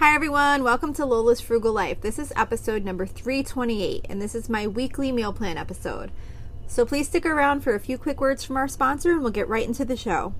Hi, 0.00 0.14
everyone. 0.14 0.64
Welcome 0.64 0.94
to 0.94 1.04
Lola's 1.04 1.42
Frugal 1.42 1.74
Life. 1.74 2.00
This 2.00 2.18
is 2.18 2.32
episode 2.34 2.86
number 2.86 3.04
328, 3.04 4.06
and 4.08 4.20
this 4.20 4.34
is 4.34 4.48
my 4.48 4.66
weekly 4.66 5.12
meal 5.12 5.30
plan 5.30 5.58
episode. 5.58 6.10
So 6.66 6.86
please 6.86 7.06
stick 7.06 7.26
around 7.26 7.60
for 7.60 7.74
a 7.74 7.78
few 7.78 7.98
quick 7.98 8.18
words 8.18 8.42
from 8.42 8.56
our 8.56 8.66
sponsor, 8.66 9.10
and 9.10 9.20
we'll 9.20 9.30
get 9.30 9.46
right 9.46 9.68
into 9.68 9.84
the 9.84 9.98
show. 9.98 10.32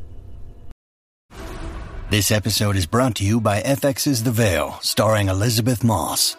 This 2.09 2.31
episode 2.31 2.75
is 2.75 2.87
brought 2.87 3.17
to 3.17 3.25
you 3.25 3.39
by 3.39 3.61
FX's 3.61 4.23
The 4.23 4.31
Veil, 4.31 4.79
starring 4.81 5.29
Elisabeth 5.29 5.85
Moss. 5.85 6.39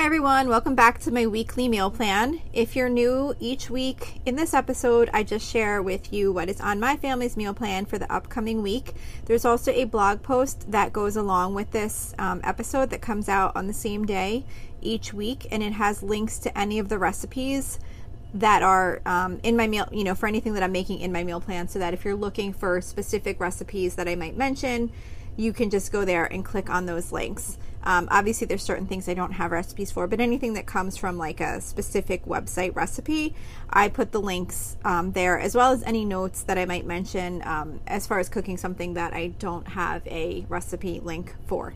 Hi, 0.00 0.06
everyone. 0.06 0.48
Welcome 0.48 0.74
back 0.74 0.98
to 1.00 1.10
my 1.10 1.26
weekly 1.26 1.68
meal 1.68 1.90
plan. 1.90 2.40
If 2.54 2.74
you're 2.74 2.88
new 2.88 3.34
each 3.38 3.68
week, 3.68 4.22
in 4.24 4.34
this 4.34 4.54
episode, 4.54 5.10
I 5.12 5.22
just 5.22 5.46
share 5.46 5.82
with 5.82 6.10
you 6.10 6.32
what 6.32 6.48
is 6.48 6.58
on 6.58 6.80
my 6.80 6.96
family's 6.96 7.36
meal 7.36 7.52
plan 7.52 7.84
for 7.84 7.98
the 7.98 8.10
upcoming 8.10 8.62
week. 8.62 8.94
There's 9.26 9.44
also 9.44 9.72
a 9.72 9.84
blog 9.84 10.22
post 10.22 10.72
that 10.72 10.94
goes 10.94 11.16
along 11.16 11.52
with 11.52 11.72
this 11.72 12.14
um, 12.18 12.40
episode 12.44 12.88
that 12.88 13.02
comes 13.02 13.28
out 13.28 13.54
on 13.54 13.66
the 13.66 13.74
same 13.74 14.06
day 14.06 14.46
each 14.80 15.12
week, 15.12 15.46
and 15.50 15.62
it 15.62 15.74
has 15.74 16.02
links 16.02 16.38
to 16.38 16.58
any 16.58 16.78
of 16.78 16.88
the 16.88 16.96
recipes 16.96 17.78
that 18.32 18.62
are 18.62 19.02
um, 19.04 19.38
in 19.42 19.54
my 19.54 19.66
meal, 19.66 19.86
you 19.92 20.04
know, 20.04 20.14
for 20.14 20.26
anything 20.26 20.54
that 20.54 20.62
I'm 20.62 20.72
making 20.72 21.00
in 21.00 21.12
my 21.12 21.24
meal 21.24 21.42
plan, 21.42 21.68
so 21.68 21.78
that 21.78 21.92
if 21.92 22.06
you're 22.06 22.14
looking 22.16 22.54
for 22.54 22.80
specific 22.80 23.38
recipes 23.38 23.96
that 23.96 24.08
I 24.08 24.14
might 24.14 24.34
mention, 24.34 24.92
you 25.36 25.52
can 25.52 25.70
just 25.70 25.92
go 25.92 26.04
there 26.04 26.24
and 26.24 26.44
click 26.44 26.70
on 26.70 26.86
those 26.86 27.12
links. 27.12 27.58
Um, 27.82 28.08
obviously, 28.10 28.46
there's 28.46 28.62
certain 28.62 28.86
things 28.86 29.08
I 29.08 29.14
don't 29.14 29.32
have 29.32 29.52
recipes 29.52 29.90
for, 29.90 30.06
but 30.06 30.20
anything 30.20 30.54
that 30.54 30.66
comes 30.66 30.96
from 30.96 31.16
like 31.16 31.40
a 31.40 31.60
specific 31.60 32.26
website 32.26 32.74
recipe, 32.74 33.34
I 33.70 33.88
put 33.88 34.12
the 34.12 34.20
links 34.20 34.76
um, 34.84 35.12
there 35.12 35.38
as 35.38 35.54
well 35.54 35.72
as 35.72 35.82
any 35.84 36.04
notes 36.04 36.42
that 36.42 36.58
I 36.58 36.66
might 36.66 36.84
mention 36.84 37.42
um, 37.46 37.80
as 37.86 38.06
far 38.06 38.18
as 38.18 38.28
cooking 38.28 38.58
something 38.58 38.94
that 38.94 39.14
I 39.14 39.28
don't 39.38 39.66
have 39.68 40.06
a 40.06 40.44
recipe 40.48 41.00
link 41.00 41.34
for. 41.46 41.72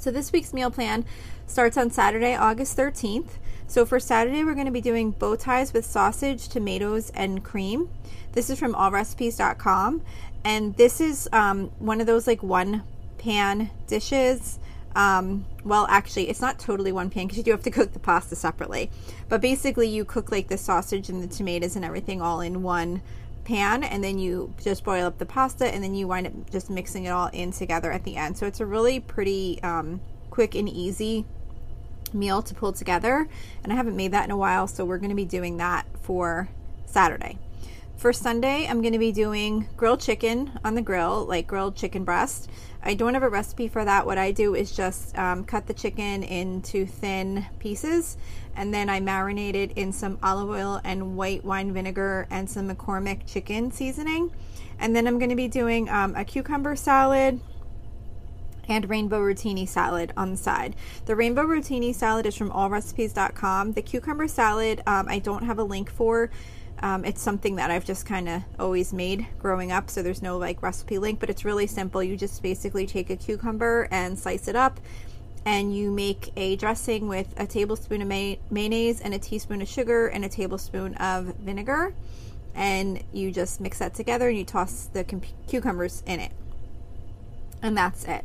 So, 0.00 0.10
this 0.10 0.32
week's 0.32 0.54
meal 0.54 0.70
plan 0.70 1.04
starts 1.46 1.76
on 1.76 1.90
Saturday, 1.90 2.34
August 2.34 2.76
13th. 2.76 3.32
So, 3.66 3.84
for 3.84 4.00
Saturday, 4.00 4.42
we're 4.42 4.54
going 4.54 4.64
to 4.64 4.72
be 4.72 4.80
doing 4.80 5.10
bow 5.10 5.36
ties 5.36 5.74
with 5.74 5.84
sausage, 5.84 6.48
tomatoes, 6.48 7.10
and 7.10 7.44
cream. 7.44 7.90
This 8.32 8.48
is 8.48 8.58
from 8.58 8.72
allrecipes.com. 8.72 10.02
And 10.42 10.74
this 10.76 11.02
is 11.02 11.28
um, 11.32 11.70
one 11.78 12.00
of 12.00 12.06
those 12.06 12.26
like 12.26 12.42
one 12.42 12.82
pan 13.18 13.70
dishes 13.86 14.58
um, 14.94 15.44
well, 15.64 15.86
actually, 15.88 16.28
it's 16.28 16.40
not 16.40 16.58
totally 16.58 16.92
one 16.92 17.10
pan 17.10 17.26
because 17.26 17.38
you 17.38 17.44
do 17.44 17.50
have 17.52 17.62
to 17.62 17.70
cook 17.70 17.92
the 17.92 17.98
pasta 17.98 18.34
separately. 18.34 18.90
But 19.28 19.40
basically, 19.40 19.88
you 19.88 20.04
cook 20.04 20.32
like 20.32 20.48
the 20.48 20.58
sausage 20.58 21.08
and 21.08 21.22
the 21.22 21.28
tomatoes 21.28 21.76
and 21.76 21.84
everything 21.84 22.20
all 22.20 22.40
in 22.40 22.62
one 22.62 23.02
pan, 23.44 23.82
and 23.82 24.02
then 24.02 24.18
you 24.18 24.54
just 24.62 24.84
boil 24.84 25.06
up 25.06 25.18
the 25.18 25.26
pasta, 25.26 25.66
and 25.66 25.82
then 25.82 25.94
you 25.94 26.06
wind 26.06 26.26
up 26.26 26.50
just 26.50 26.70
mixing 26.70 27.04
it 27.04 27.10
all 27.10 27.28
in 27.32 27.52
together 27.52 27.92
at 27.92 28.04
the 28.04 28.16
end. 28.16 28.36
So 28.36 28.46
it's 28.46 28.60
a 28.60 28.66
really 28.66 29.00
pretty 29.00 29.62
um, 29.62 30.00
quick 30.30 30.54
and 30.54 30.68
easy 30.68 31.24
meal 32.12 32.42
to 32.42 32.54
pull 32.54 32.72
together. 32.72 33.28
And 33.62 33.72
I 33.72 33.76
haven't 33.76 33.96
made 33.96 34.12
that 34.12 34.24
in 34.24 34.30
a 34.30 34.36
while, 34.36 34.66
so 34.66 34.84
we're 34.84 34.98
going 34.98 35.10
to 35.10 35.16
be 35.16 35.24
doing 35.24 35.56
that 35.58 35.86
for 36.02 36.48
Saturday. 36.86 37.38
For 38.00 38.14
Sunday, 38.14 38.66
I'm 38.66 38.80
going 38.80 38.94
to 38.94 38.98
be 38.98 39.12
doing 39.12 39.68
grilled 39.76 40.00
chicken 40.00 40.58
on 40.64 40.74
the 40.74 40.80
grill, 40.80 41.26
like 41.26 41.46
grilled 41.46 41.76
chicken 41.76 42.02
breast. 42.02 42.48
I 42.82 42.94
don't 42.94 43.12
have 43.12 43.22
a 43.22 43.28
recipe 43.28 43.68
for 43.68 43.84
that. 43.84 44.06
What 44.06 44.16
I 44.16 44.30
do 44.30 44.54
is 44.54 44.72
just 44.72 45.18
um, 45.18 45.44
cut 45.44 45.66
the 45.66 45.74
chicken 45.74 46.22
into 46.22 46.86
thin 46.86 47.44
pieces 47.58 48.16
and 48.56 48.72
then 48.72 48.88
I 48.88 49.00
marinate 49.00 49.54
it 49.54 49.72
in 49.72 49.92
some 49.92 50.18
olive 50.22 50.48
oil 50.48 50.80
and 50.82 51.14
white 51.14 51.44
wine 51.44 51.74
vinegar 51.74 52.26
and 52.30 52.48
some 52.48 52.70
McCormick 52.70 53.26
chicken 53.26 53.70
seasoning. 53.70 54.34
And 54.78 54.96
then 54.96 55.06
I'm 55.06 55.18
going 55.18 55.28
to 55.28 55.36
be 55.36 55.48
doing 55.48 55.90
um, 55.90 56.16
a 56.16 56.24
cucumber 56.24 56.76
salad 56.76 57.38
and 58.66 58.88
rainbow 58.88 59.20
rotini 59.20 59.68
salad 59.68 60.14
on 60.16 60.30
the 60.30 60.36
side. 60.38 60.74
The 61.04 61.16
rainbow 61.16 61.44
rotini 61.44 61.94
salad 61.94 62.24
is 62.24 62.34
from 62.34 62.50
allrecipes.com. 62.50 63.72
The 63.72 63.82
cucumber 63.82 64.26
salad 64.26 64.80
um, 64.86 65.06
I 65.06 65.18
don't 65.18 65.42
have 65.42 65.58
a 65.58 65.64
link 65.64 65.90
for 65.90 66.30
um, 66.80 67.04
it's 67.04 67.20
something 67.20 67.56
that 67.56 67.70
I've 67.70 67.84
just 67.84 68.06
kind 68.06 68.28
of 68.28 68.42
always 68.58 68.92
made 68.92 69.26
growing 69.38 69.70
up, 69.70 69.90
so 69.90 70.02
there's 70.02 70.22
no 70.22 70.38
like 70.38 70.62
recipe 70.62 70.98
link, 70.98 71.20
but 71.20 71.30
it's 71.30 71.44
really 71.44 71.66
simple. 71.66 72.02
You 72.02 72.16
just 72.16 72.42
basically 72.42 72.86
take 72.86 73.10
a 73.10 73.16
cucumber 73.16 73.86
and 73.90 74.18
slice 74.18 74.48
it 74.48 74.56
up, 74.56 74.80
and 75.44 75.74
you 75.74 75.90
make 75.90 76.32
a 76.36 76.56
dressing 76.56 77.08
with 77.08 77.32
a 77.36 77.46
tablespoon 77.46 78.02
of 78.02 78.08
may- 78.08 78.40
mayonnaise 78.50 79.00
and 79.00 79.14
a 79.14 79.18
teaspoon 79.18 79.62
of 79.62 79.68
sugar 79.68 80.06
and 80.08 80.24
a 80.24 80.28
tablespoon 80.28 80.94
of 80.96 81.34
vinegar, 81.36 81.94
and 82.54 83.02
you 83.12 83.30
just 83.30 83.60
mix 83.60 83.78
that 83.78 83.94
together 83.94 84.28
and 84.28 84.38
you 84.38 84.44
toss 84.44 84.86
the 84.92 85.04
com- 85.04 85.22
cucumbers 85.48 86.02
in 86.06 86.20
it, 86.20 86.32
and 87.62 87.76
that's 87.76 88.04
it. 88.04 88.24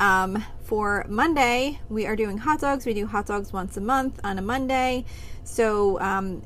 Um, 0.00 0.42
for 0.62 1.04
Monday, 1.10 1.78
we 1.90 2.06
are 2.06 2.16
doing 2.16 2.38
hot 2.38 2.60
dogs. 2.60 2.86
We 2.86 2.94
do 2.94 3.06
hot 3.06 3.26
dogs 3.26 3.52
once 3.52 3.76
a 3.76 3.82
month 3.82 4.18
on 4.24 4.38
a 4.38 4.42
Monday. 4.42 5.04
So 5.44 6.00
um, 6.00 6.42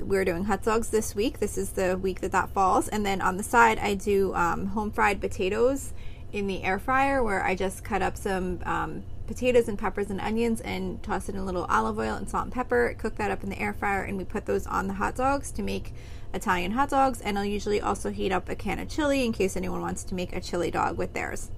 we're 0.00 0.24
doing 0.24 0.44
hot 0.44 0.64
dogs 0.64 0.90
this 0.90 1.14
week. 1.14 1.38
This 1.38 1.56
is 1.56 1.70
the 1.70 1.96
week 1.96 2.20
that 2.20 2.32
that 2.32 2.50
falls. 2.50 2.88
And 2.88 3.06
then 3.06 3.20
on 3.20 3.36
the 3.36 3.44
side, 3.44 3.78
I 3.78 3.94
do 3.94 4.34
um, 4.34 4.66
home 4.66 4.90
fried 4.90 5.20
potatoes 5.20 5.92
in 6.32 6.48
the 6.48 6.64
air 6.64 6.80
fryer 6.80 7.22
where 7.22 7.44
I 7.44 7.54
just 7.54 7.84
cut 7.84 8.02
up 8.02 8.16
some 8.16 8.58
um, 8.64 9.04
potatoes 9.28 9.68
and 9.68 9.78
peppers 9.78 10.10
and 10.10 10.20
onions 10.20 10.60
and 10.60 11.00
toss 11.04 11.28
it 11.28 11.36
in 11.36 11.40
a 11.40 11.44
little 11.44 11.66
olive 11.66 12.00
oil 12.00 12.16
and 12.16 12.28
salt 12.28 12.46
and 12.46 12.52
pepper. 12.52 12.92
Cook 12.98 13.14
that 13.16 13.30
up 13.30 13.44
in 13.44 13.50
the 13.50 13.60
air 13.60 13.72
fryer 13.72 14.02
and 14.02 14.18
we 14.18 14.24
put 14.24 14.46
those 14.46 14.66
on 14.66 14.88
the 14.88 14.94
hot 14.94 15.14
dogs 15.14 15.52
to 15.52 15.62
make 15.62 15.94
Italian 16.34 16.72
hot 16.72 16.90
dogs. 16.90 17.20
And 17.20 17.38
I'll 17.38 17.44
usually 17.44 17.80
also 17.80 18.10
heat 18.10 18.32
up 18.32 18.48
a 18.48 18.56
can 18.56 18.80
of 18.80 18.88
chili 18.88 19.24
in 19.24 19.32
case 19.32 19.56
anyone 19.56 19.80
wants 19.80 20.02
to 20.04 20.16
make 20.16 20.34
a 20.34 20.40
chili 20.40 20.72
dog 20.72 20.98
with 20.98 21.12
theirs. 21.12 21.52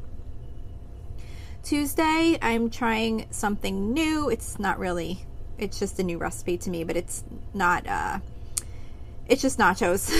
Tuesday, 1.69 2.39
I'm 2.41 2.71
trying 2.71 3.27
something 3.31 3.93
new. 3.93 4.31
It's 4.31 4.59
not 4.59 4.79
really, 4.79 5.27
it's 5.59 5.79
just 5.79 5.99
a 5.99 6.03
new 6.03 6.17
recipe 6.17 6.57
to 6.57 6.71
me, 6.71 6.83
but 6.83 6.97
it's 6.97 7.25
not, 7.53 7.87
uh, 7.87 8.21
it's 9.27 9.43
just 9.43 9.59
nachos. 9.59 10.11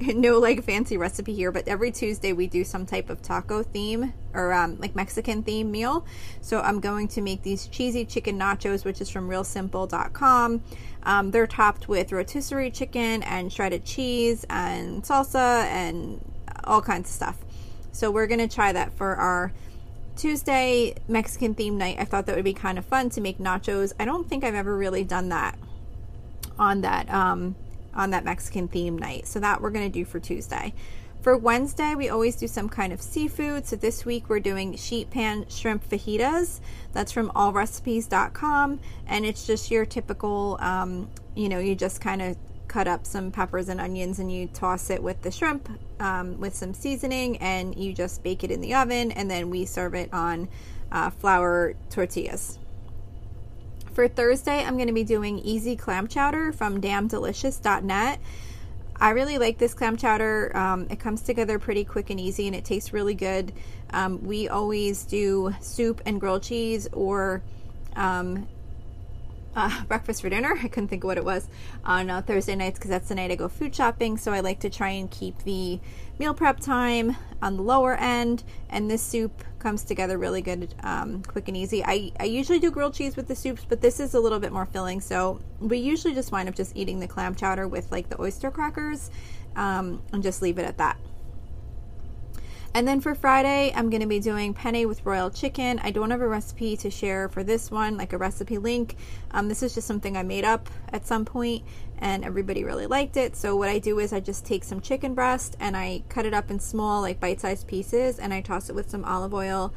no 0.16 0.38
like 0.38 0.64
fancy 0.64 0.96
recipe 0.96 1.34
here, 1.34 1.52
but 1.52 1.68
every 1.68 1.90
Tuesday 1.90 2.32
we 2.32 2.46
do 2.46 2.64
some 2.64 2.86
type 2.86 3.10
of 3.10 3.20
taco 3.20 3.62
theme 3.62 4.14
or 4.32 4.54
um, 4.54 4.78
like 4.78 4.96
Mexican 4.96 5.42
theme 5.42 5.70
meal. 5.70 6.06
So 6.40 6.62
I'm 6.62 6.80
going 6.80 7.06
to 7.08 7.20
make 7.20 7.42
these 7.42 7.66
cheesy 7.66 8.06
chicken 8.06 8.38
nachos, 8.38 8.86
which 8.86 9.02
is 9.02 9.10
from 9.10 9.28
realsimple.com. 9.28 10.62
Um, 11.02 11.30
they're 11.32 11.46
topped 11.46 11.86
with 11.86 12.12
rotisserie 12.12 12.70
chicken 12.70 13.22
and 13.24 13.52
shredded 13.52 13.84
cheese 13.84 14.46
and 14.48 15.02
salsa 15.02 15.64
and 15.64 16.24
all 16.64 16.80
kinds 16.80 17.10
of 17.10 17.14
stuff. 17.14 17.36
So 17.92 18.10
we're 18.10 18.26
going 18.26 18.40
to 18.40 18.48
try 18.48 18.72
that 18.72 18.94
for 18.94 19.16
our 19.16 19.52
Tuesday 20.16 20.94
Mexican 21.08 21.54
theme 21.54 21.78
night, 21.78 21.96
I 21.98 22.04
thought 22.04 22.26
that 22.26 22.36
would 22.36 22.44
be 22.44 22.52
kind 22.52 22.78
of 22.78 22.84
fun 22.84 23.10
to 23.10 23.20
make 23.20 23.38
nachos. 23.38 23.92
I 23.98 24.04
don't 24.04 24.28
think 24.28 24.44
I've 24.44 24.54
ever 24.54 24.76
really 24.76 25.04
done 25.04 25.30
that 25.30 25.58
on 26.58 26.82
that 26.82 27.08
um, 27.12 27.56
on 27.94 28.10
that 28.10 28.24
Mexican 28.24 28.68
theme 28.68 28.98
night. 28.98 29.26
So 29.26 29.40
that 29.40 29.60
we're 29.60 29.70
going 29.70 29.90
to 29.90 29.92
do 29.92 30.04
for 30.04 30.20
Tuesday. 30.20 30.74
For 31.22 31.36
Wednesday, 31.36 31.94
we 31.94 32.08
always 32.08 32.34
do 32.34 32.48
some 32.48 32.68
kind 32.68 32.92
of 32.92 33.00
seafood. 33.00 33.64
So 33.66 33.76
this 33.76 34.04
week 34.04 34.28
we're 34.28 34.40
doing 34.40 34.76
sheet 34.76 35.08
pan 35.10 35.46
shrimp 35.48 35.88
fajitas. 35.88 36.58
That's 36.92 37.12
from 37.12 37.30
allrecipes.com. 37.30 38.80
And 39.06 39.24
it's 39.24 39.46
just 39.46 39.70
your 39.70 39.86
typical, 39.86 40.56
um, 40.60 41.08
you 41.36 41.48
know, 41.48 41.60
you 41.60 41.76
just 41.76 42.00
kind 42.00 42.22
of 42.22 42.36
cut 42.72 42.88
up 42.88 43.06
some 43.06 43.30
peppers 43.30 43.68
and 43.68 43.78
onions 43.80 44.18
and 44.18 44.32
you 44.32 44.46
toss 44.46 44.88
it 44.88 45.02
with 45.02 45.20
the 45.20 45.30
shrimp 45.30 45.68
um, 46.00 46.40
with 46.40 46.54
some 46.54 46.72
seasoning 46.72 47.36
and 47.36 47.76
you 47.76 47.92
just 47.92 48.22
bake 48.22 48.42
it 48.42 48.50
in 48.50 48.62
the 48.62 48.74
oven 48.74 49.12
and 49.12 49.30
then 49.30 49.50
we 49.50 49.66
serve 49.66 49.94
it 49.94 50.12
on 50.12 50.48
uh, 50.90 51.10
flour 51.10 51.74
tortillas. 51.90 52.58
For 53.92 54.08
Thursday, 54.08 54.64
I'm 54.64 54.76
going 54.76 54.86
to 54.86 54.94
be 54.94 55.04
doing 55.04 55.38
easy 55.40 55.76
clam 55.76 56.08
chowder 56.08 56.50
from 56.50 56.80
damndelicious.net. 56.80 58.18
I 58.96 59.10
really 59.10 59.36
like 59.36 59.58
this 59.58 59.74
clam 59.74 59.98
chowder. 59.98 60.56
Um, 60.56 60.86
it 60.88 60.98
comes 60.98 61.20
together 61.20 61.58
pretty 61.58 61.84
quick 61.84 62.08
and 62.08 62.18
easy 62.18 62.46
and 62.46 62.56
it 62.56 62.64
tastes 62.64 62.94
really 62.94 63.14
good. 63.14 63.52
Um, 63.90 64.24
we 64.24 64.48
always 64.48 65.04
do 65.04 65.54
soup 65.60 66.00
and 66.06 66.18
grilled 66.18 66.44
cheese 66.44 66.88
or 66.92 67.42
um, 67.96 68.48
uh, 69.54 69.84
breakfast 69.84 70.22
for 70.22 70.28
dinner. 70.28 70.56
I 70.62 70.68
couldn't 70.68 70.88
think 70.88 71.04
of 71.04 71.08
what 71.08 71.18
it 71.18 71.24
was 71.24 71.48
on 71.84 72.10
uh, 72.10 72.22
Thursday 72.22 72.54
nights 72.54 72.78
because 72.78 72.90
that's 72.90 73.08
the 73.08 73.14
night 73.14 73.30
I 73.30 73.36
go 73.36 73.48
food 73.48 73.74
shopping. 73.74 74.16
So 74.16 74.32
I 74.32 74.40
like 74.40 74.60
to 74.60 74.70
try 74.70 74.90
and 74.90 75.10
keep 75.10 75.38
the 75.44 75.80
meal 76.18 76.34
prep 76.34 76.60
time 76.60 77.16
on 77.40 77.56
the 77.56 77.62
lower 77.62 77.94
end. 77.96 78.44
And 78.70 78.90
this 78.90 79.02
soup 79.02 79.42
comes 79.58 79.84
together 79.84 80.18
really 80.18 80.42
good, 80.42 80.74
um, 80.82 81.22
quick 81.22 81.48
and 81.48 81.56
easy. 81.56 81.84
I, 81.84 82.12
I 82.18 82.24
usually 82.24 82.58
do 82.58 82.70
grilled 82.70 82.94
cheese 82.94 83.16
with 83.16 83.28
the 83.28 83.36
soups, 83.36 83.64
but 83.68 83.80
this 83.80 84.00
is 84.00 84.14
a 84.14 84.20
little 84.20 84.40
bit 84.40 84.52
more 84.52 84.66
filling. 84.66 85.00
So 85.00 85.40
we 85.60 85.78
usually 85.78 86.14
just 86.14 86.32
wind 86.32 86.48
up 86.48 86.54
just 86.54 86.76
eating 86.76 87.00
the 87.00 87.08
clam 87.08 87.34
chowder 87.34 87.68
with 87.68 87.90
like 87.92 88.08
the 88.08 88.20
oyster 88.20 88.50
crackers 88.50 89.10
um, 89.56 90.02
and 90.12 90.22
just 90.22 90.42
leave 90.42 90.58
it 90.58 90.64
at 90.64 90.78
that. 90.78 90.98
And 92.74 92.88
then 92.88 93.02
for 93.02 93.14
Friday, 93.14 93.70
I'm 93.76 93.90
going 93.90 94.00
to 94.00 94.06
be 94.06 94.18
doing 94.18 94.54
penne 94.54 94.88
with 94.88 95.04
royal 95.04 95.28
chicken. 95.28 95.78
I 95.82 95.90
don't 95.90 96.10
have 96.10 96.22
a 96.22 96.28
recipe 96.28 96.74
to 96.78 96.90
share 96.90 97.28
for 97.28 97.44
this 97.44 97.70
one, 97.70 97.98
like 97.98 98.14
a 98.14 98.18
recipe 98.18 98.56
link. 98.56 98.96
Um, 99.30 99.48
this 99.48 99.62
is 99.62 99.74
just 99.74 99.86
something 99.86 100.16
I 100.16 100.22
made 100.22 100.44
up 100.44 100.70
at 100.90 101.06
some 101.06 101.26
point 101.26 101.64
and 101.98 102.24
everybody 102.24 102.64
really 102.64 102.86
liked 102.86 103.18
it. 103.18 103.36
So 103.36 103.56
what 103.56 103.68
I 103.68 103.78
do 103.78 103.98
is 103.98 104.12
I 104.14 104.20
just 104.20 104.46
take 104.46 104.64
some 104.64 104.80
chicken 104.80 105.14
breast 105.14 105.54
and 105.60 105.76
I 105.76 106.02
cut 106.08 106.24
it 106.24 106.32
up 106.32 106.50
in 106.50 106.58
small, 106.60 107.02
like 107.02 107.20
bite-sized 107.20 107.66
pieces 107.66 108.18
and 108.18 108.32
I 108.32 108.40
toss 108.40 108.70
it 108.70 108.74
with 108.74 108.88
some 108.88 109.04
olive 109.04 109.34
oil 109.34 109.74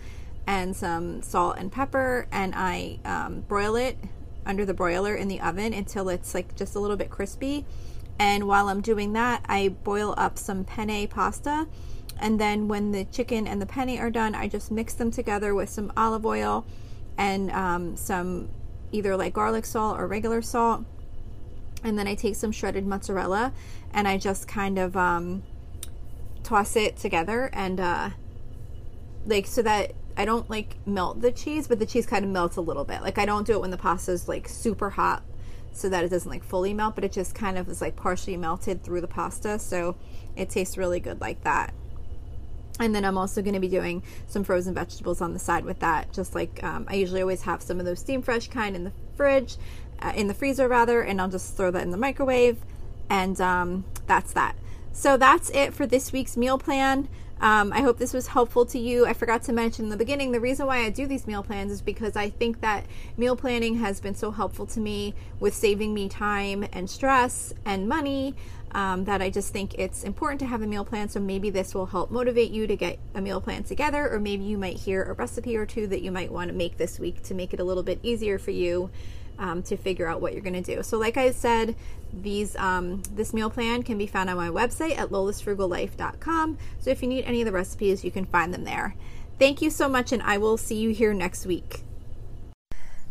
and 0.47 0.73
some 0.73 1.21
salt 1.21 1.57
and 1.57 1.71
pepper 1.71 2.27
and 2.31 2.53
I 2.55 2.99
um, 3.03 3.41
broil 3.41 3.75
it 3.75 3.97
under 4.45 4.65
the 4.65 4.73
broiler 4.73 5.15
in 5.15 5.27
the 5.27 5.41
oven 5.41 5.73
until 5.73 6.07
it's 6.07 6.33
like 6.33 6.55
just 6.55 6.75
a 6.75 6.79
little 6.79 6.97
bit 6.97 7.09
crispy. 7.09 7.65
And 8.17 8.47
while 8.47 8.69
I'm 8.69 8.79
doing 8.79 9.11
that, 9.13 9.43
I 9.49 9.67
boil 9.83 10.15
up 10.17 10.37
some 10.37 10.63
penne 10.63 11.09
pasta 11.09 11.67
and 12.19 12.39
then 12.39 12.67
when 12.67 12.91
the 12.91 13.05
chicken 13.05 13.47
and 13.47 13.61
the 13.61 13.65
penne 13.65 13.97
are 13.99 14.09
done, 14.09 14.35
I 14.35 14.47
just 14.47 14.71
mix 14.71 14.93
them 14.93 15.11
together 15.11 15.53
with 15.53 15.69
some 15.69 15.91
olive 15.97 16.25
oil 16.25 16.65
and 17.17 17.51
um, 17.51 17.95
some 17.95 18.49
either 18.91 19.15
like 19.17 19.33
garlic 19.33 19.65
salt 19.65 19.99
or 19.99 20.07
regular 20.07 20.41
salt. 20.41 20.85
And 21.83 21.99
then 21.99 22.07
I 22.07 22.15
take 22.15 22.35
some 22.35 22.51
shredded 22.51 22.85
mozzarella 22.85 23.53
and 23.93 24.07
I 24.07 24.17
just 24.17 24.47
kind 24.47 24.79
of 24.79 24.95
um, 24.97 25.43
toss 26.43 26.75
it 26.75 26.97
together 26.97 27.49
and 27.53 27.79
uh, 27.79 28.09
like 29.25 29.45
so 29.45 29.61
that 29.61 29.93
I 30.17 30.25
don't 30.25 30.49
like 30.49 30.77
melt 30.87 31.21
the 31.21 31.31
cheese, 31.31 31.67
but 31.67 31.79
the 31.79 31.85
cheese 31.85 32.05
kind 32.05 32.23
of 32.23 32.31
melts 32.31 32.55
a 32.55 32.61
little 32.61 32.85
bit. 32.85 33.01
Like 33.01 33.17
I 33.17 33.25
don't 33.25 33.45
do 33.45 33.53
it 33.53 33.61
when 33.61 33.71
the 33.71 33.77
pasta 33.77 34.11
is 34.13 34.27
like 34.27 34.47
super 34.47 34.91
hot 34.91 35.23
so 35.73 35.89
that 35.89 36.05
it 36.05 36.09
doesn't 36.09 36.31
like 36.31 36.43
fully 36.43 36.73
melt, 36.73 36.95
but 36.95 37.03
it 37.03 37.11
just 37.11 37.35
kind 37.35 37.57
of 37.57 37.67
is 37.67 37.81
like 37.81 37.97
partially 37.97 38.37
melted 38.37 38.81
through 38.83 39.01
the 39.01 39.07
pasta. 39.07 39.59
So 39.59 39.97
it 40.35 40.49
tastes 40.49 40.77
really 40.77 41.01
good 41.01 41.19
like 41.19 41.43
that. 41.43 41.73
And 42.79 42.93
then 42.93 43.05
I'm 43.05 43.17
also 43.17 43.41
going 43.41 43.53
to 43.53 43.59
be 43.59 43.69
doing 43.69 44.03
some 44.27 44.43
frozen 44.43 44.73
vegetables 44.73 45.21
on 45.21 45.33
the 45.33 45.39
side 45.39 45.63
with 45.63 45.79
that. 45.79 46.11
Just 46.11 46.35
like 46.35 46.61
um, 46.63 46.85
I 46.89 46.95
usually 46.95 47.21
always 47.21 47.43
have 47.43 47.61
some 47.61 47.79
of 47.79 47.85
those 47.85 47.99
steam 47.99 48.21
fresh 48.21 48.49
kind 48.49 48.75
in 48.75 48.83
the 48.83 48.91
fridge, 49.15 49.57
uh, 49.99 50.11
in 50.15 50.27
the 50.27 50.33
freezer 50.33 50.67
rather, 50.67 51.01
and 51.01 51.21
I'll 51.21 51.29
just 51.29 51.55
throw 51.55 51.71
that 51.71 51.83
in 51.83 51.91
the 51.91 51.97
microwave. 51.97 52.57
And 53.09 53.39
um, 53.39 53.85
that's 54.07 54.33
that. 54.33 54.55
So 54.91 55.17
that's 55.17 55.49
it 55.51 55.73
for 55.73 55.85
this 55.85 56.11
week's 56.11 56.35
meal 56.35 56.57
plan. 56.57 57.07
Um, 57.41 57.73
I 57.73 57.81
hope 57.81 57.97
this 57.97 58.13
was 58.13 58.27
helpful 58.27 58.65
to 58.67 58.79
you. 58.79 59.05
I 59.05 59.13
forgot 59.13 59.43
to 59.43 59.53
mention 59.53 59.85
in 59.85 59.91
the 59.91 59.97
beginning 59.97 60.31
the 60.31 60.39
reason 60.39 60.65
why 60.67 60.85
I 60.85 60.89
do 60.89 61.05
these 61.05 61.27
meal 61.27 61.43
plans 61.43 61.71
is 61.71 61.81
because 61.81 62.15
I 62.15 62.29
think 62.29 62.61
that 62.61 62.85
meal 63.17 63.35
planning 63.35 63.75
has 63.75 63.99
been 63.99 64.15
so 64.15 64.31
helpful 64.31 64.65
to 64.67 64.79
me 64.79 65.13
with 65.39 65.53
saving 65.53 65.93
me 65.93 66.07
time 66.07 66.65
and 66.71 66.89
stress 66.89 67.53
and 67.65 67.89
money 67.89 68.35
um, 68.71 69.05
that 69.05 69.21
I 69.21 69.29
just 69.29 69.53
think 69.53 69.73
it's 69.75 70.03
important 70.03 70.39
to 70.41 70.45
have 70.45 70.61
a 70.61 70.67
meal 70.67 70.85
plan. 70.85 71.09
So 71.09 71.19
maybe 71.19 71.49
this 71.49 71.73
will 71.73 71.85
help 71.85 72.11
motivate 72.11 72.51
you 72.51 72.67
to 72.67 72.75
get 72.75 72.99
a 73.13 73.21
meal 73.21 73.41
plan 73.41 73.63
together, 73.63 74.09
or 74.09 74.19
maybe 74.19 74.43
you 74.43 74.57
might 74.57 74.77
hear 74.77 75.03
a 75.03 75.13
recipe 75.13 75.55
or 75.55 75.65
two 75.65 75.87
that 75.87 76.01
you 76.01 76.11
might 76.11 76.31
want 76.31 76.49
to 76.49 76.53
make 76.53 76.77
this 76.77 76.99
week 76.99 77.23
to 77.23 77.33
make 77.33 77.53
it 77.53 77.59
a 77.59 77.63
little 77.63 77.83
bit 77.83 77.99
easier 78.03 78.37
for 78.37 78.51
you. 78.51 78.89
Um, 79.37 79.63
to 79.63 79.75
figure 79.75 80.07
out 80.07 80.21
what 80.21 80.31
you're 80.31 80.41
going 80.41 80.63
to 80.63 80.75
do. 80.75 80.81
So, 80.81 80.97
like 80.97 81.17
I 81.17 81.31
said, 81.31 81.75
these 82.13 82.55
um, 82.55 83.03
this 83.11 83.33
meal 83.33 83.49
plan 83.49 83.83
can 83.83 83.97
be 83.97 84.07
found 84.07 84.29
on 84.29 84.37
my 84.37 84.47
website 84.47 84.97
at 84.97 85.09
lolasfrugallife.com. 85.09 86.57
So, 86.79 86.89
if 86.89 87.01
you 87.01 87.09
need 87.09 87.25
any 87.25 87.41
of 87.41 87.45
the 87.45 87.51
recipes, 87.51 88.05
you 88.05 88.11
can 88.11 88.25
find 88.25 88.53
them 88.53 88.63
there. 88.63 88.95
Thank 89.37 89.61
you 89.61 89.69
so 89.69 89.89
much, 89.89 90.13
and 90.13 90.21
I 90.23 90.37
will 90.37 90.55
see 90.55 90.75
you 90.75 90.91
here 90.91 91.13
next 91.13 91.45
week. 91.45 91.81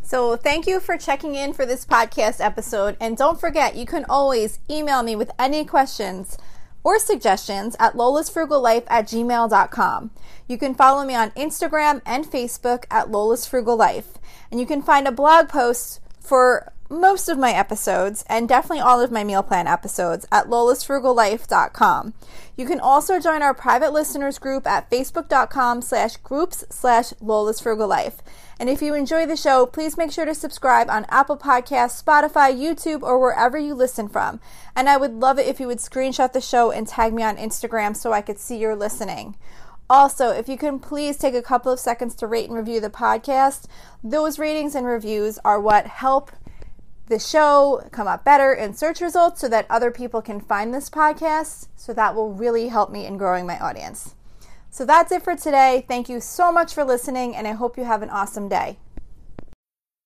So, 0.01 0.35
thank 0.35 0.67
you 0.67 0.79
for 0.79 0.97
checking 0.97 1.35
in 1.35 1.53
for 1.53 1.65
this 1.65 1.85
podcast 1.85 2.43
episode. 2.43 2.97
And 2.99 3.17
don't 3.17 3.39
forget, 3.39 3.75
you 3.75 3.85
can 3.85 4.05
always 4.05 4.59
email 4.69 5.03
me 5.03 5.15
with 5.15 5.31
any 5.37 5.65
questions 5.65 6.37
or 6.83 6.99
suggestions 6.99 7.75
at 7.79 7.95
lolasfrugallife 7.95 8.83
at 8.87 9.07
gmail.com. 9.07 10.11
You 10.47 10.57
can 10.59 10.75
follow 10.75 11.03
me 11.03 11.15
on 11.15 11.31
Instagram 11.31 12.01
and 12.05 12.25
Facebook 12.25 12.85
at 12.91 13.07
lolasfrugallife. 13.07 14.05
And 14.51 14.59
you 14.59 14.67
can 14.67 14.83
find 14.83 15.07
a 15.07 15.11
blog 15.11 15.49
post 15.49 15.99
for 16.25 16.71
most 16.89 17.29
of 17.29 17.37
my 17.37 17.51
episodes 17.51 18.23
and 18.27 18.47
definitely 18.47 18.79
all 18.79 19.01
of 19.01 19.11
my 19.11 19.23
meal 19.23 19.43
plan 19.43 19.67
episodes 19.67 20.25
at 20.31 20.47
lolasfrugallife.com. 20.47 22.13
You 22.55 22.65
can 22.65 22.79
also 22.79 23.19
join 23.19 23.41
our 23.41 23.53
private 23.53 23.91
listeners 23.91 24.39
group 24.39 24.67
at 24.67 24.89
facebook.com 24.89 25.81
slash 25.81 26.17
groups 26.17 26.63
slash 26.69 27.11
lolasfrugallife. 27.13 28.19
And 28.59 28.69
if 28.69 28.81
you 28.81 28.93
enjoy 28.93 29.25
the 29.25 29.35
show, 29.35 29.65
please 29.65 29.97
make 29.97 30.11
sure 30.11 30.25
to 30.25 30.33
subscribe 30.33 30.89
on 30.89 31.05
Apple 31.09 31.37
Podcasts, 31.37 32.01
Spotify, 32.01 32.55
YouTube, 32.55 33.01
or 33.01 33.19
wherever 33.19 33.57
you 33.57 33.73
listen 33.73 34.07
from. 34.07 34.39
And 34.75 34.87
I 34.87 34.95
would 34.95 35.13
love 35.13 35.37
it 35.39 35.47
if 35.47 35.59
you 35.59 35.67
would 35.67 35.79
screenshot 35.79 36.31
the 36.31 36.39
show 36.39 36.71
and 36.71 36.87
tag 36.87 37.13
me 37.13 37.23
on 37.23 37.35
Instagram 37.35 37.97
so 37.97 38.13
I 38.13 38.21
could 38.21 38.39
see 38.39 38.57
you're 38.57 38.75
listening. 38.75 39.35
Also, 39.89 40.29
if 40.29 40.49
you 40.49 40.57
can 40.57 40.79
please 40.79 41.17
take 41.17 41.35
a 41.35 41.41
couple 41.41 41.71
of 41.71 41.79
seconds 41.79 42.15
to 42.15 42.27
rate 42.27 42.49
and 42.49 42.57
review 42.57 42.79
the 42.79 42.89
podcast, 42.89 43.67
those 44.03 44.39
ratings 44.39 44.73
and 44.73 44.87
reviews 44.87 45.37
are 45.45 45.59
what 45.59 45.85
help 45.85 46.31
the 47.07 47.19
show 47.19 47.87
come 47.91 48.07
up 48.07 48.23
better 48.23 48.51
in 48.51 48.73
search 48.73 48.99
results 48.99 49.39
so 49.39 49.47
that 49.47 49.67
other 49.69 49.91
people 49.91 50.23
can 50.23 50.41
find 50.41 50.73
this 50.73 50.89
podcast. 50.89 51.67
So 51.75 51.93
that 51.93 52.15
will 52.15 52.33
really 52.33 52.69
help 52.69 52.91
me 52.91 53.05
in 53.05 53.17
growing 53.17 53.45
my 53.45 53.59
audience. 53.59 54.15
So 54.71 54.85
that's 54.85 55.11
it 55.11 55.23
for 55.23 55.35
today. 55.35 55.85
Thank 55.87 56.09
you 56.09 56.19
so 56.19 56.51
much 56.51 56.73
for 56.73 56.83
listening, 56.83 57.35
and 57.35 57.47
I 57.47 57.51
hope 57.51 57.77
you 57.77 57.83
have 57.83 58.01
an 58.01 58.09
awesome 58.09 58.49
day. 58.49 58.79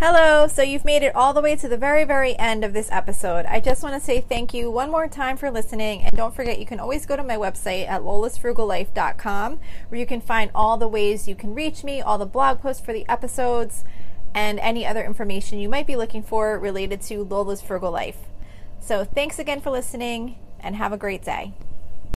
Hello, 0.00 0.46
so 0.46 0.62
you've 0.62 0.84
made 0.84 1.02
it 1.02 1.16
all 1.16 1.32
the 1.32 1.40
way 1.40 1.56
to 1.56 1.66
the 1.66 1.76
very, 1.76 2.04
very 2.04 2.38
end 2.38 2.64
of 2.64 2.72
this 2.72 2.88
episode. 2.92 3.44
I 3.46 3.58
just 3.58 3.82
want 3.82 3.96
to 3.96 4.00
say 4.00 4.20
thank 4.20 4.54
you 4.54 4.70
one 4.70 4.92
more 4.92 5.08
time 5.08 5.36
for 5.36 5.50
listening, 5.50 6.02
and 6.02 6.16
don't 6.16 6.32
forget 6.32 6.60
you 6.60 6.66
can 6.66 6.78
always 6.78 7.04
go 7.04 7.16
to 7.16 7.24
my 7.24 7.36
website 7.36 7.88
at 7.88 8.02
lolasfrugallife.com 8.02 9.58
where 9.88 9.98
you 9.98 10.06
can 10.06 10.20
find 10.20 10.52
all 10.54 10.76
the 10.76 10.86
ways 10.86 11.26
you 11.26 11.34
can 11.34 11.52
reach 11.52 11.82
me, 11.82 12.00
all 12.00 12.16
the 12.16 12.26
blog 12.26 12.60
posts 12.60 12.80
for 12.80 12.92
the 12.92 13.08
episodes, 13.08 13.84
and 14.32 14.60
any 14.60 14.86
other 14.86 15.04
information 15.04 15.58
you 15.58 15.68
might 15.68 15.88
be 15.88 15.96
looking 15.96 16.22
for 16.22 16.56
related 16.60 17.02
to 17.02 17.24
Lola's 17.24 17.60
Frugal 17.60 17.90
Life. 17.90 18.18
So 18.78 19.02
thanks 19.02 19.40
again 19.40 19.60
for 19.60 19.70
listening, 19.70 20.38
and 20.60 20.76
have 20.76 20.92
a 20.92 20.96
great 20.96 21.24
day. 21.24 21.54